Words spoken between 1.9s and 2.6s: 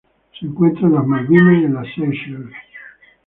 Seychelles.